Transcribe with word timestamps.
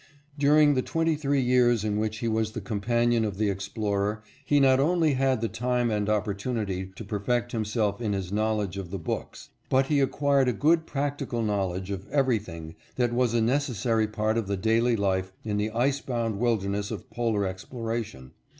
During 0.35 0.73
the 0.73 0.81
twenty 0.81 1.13
three 1.15 1.41
years 1.41 1.83
in 1.85 1.99
which 1.99 2.17
he 2.17 2.27
was 2.27 2.53
the 2.53 2.59
companion 2.59 3.23
of 3.23 3.37
the 3.37 3.51
explorer 3.51 4.23
he 4.43 4.59
not 4.59 4.79
only 4.79 5.13
had 5.13 5.53
time 5.53 5.91
and 5.91 6.09
opportunity 6.09 6.87
to 6.95 7.03
perfect 7.05 7.51
himself 7.51 8.01
in 8.01 8.13
his 8.13 8.31
knowledge 8.31 8.77
of 8.79 8.89
the 8.89 8.97
books, 8.97 9.49
but 9.69 9.85
he 9.85 9.99
acquired 9.99 10.47
a 10.47 10.53
good 10.53 10.87
practical 10.87 11.43
knowledge 11.43 11.91
of 11.91 12.09
everything 12.09 12.73
that 12.95 13.13
was 13.13 13.35
a 13.35 13.41
necessary 13.41 14.07
part 14.07 14.39
of 14.39 14.47
the 14.47 14.57
daily 14.57 14.95
life 14.95 15.33
in 15.43 15.57
the 15.57 15.69
ice 15.69 16.01
bound 16.01 16.39
wilderness 16.39 16.89
of 16.89 17.07
polar 17.11 17.45
exploration. 17.45 18.31